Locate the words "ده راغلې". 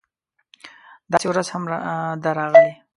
2.23-2.71